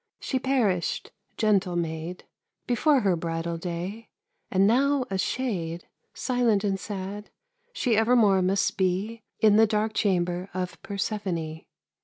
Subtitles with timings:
[0.19, 2.23] She perished, gentle maid,
[2.65, 4.09] Before her bridal day
[4.49, 7.29] and now a shade, Silent and sad,
[7.71, 11.65] she evermore must be In the dark chamber of Persephone.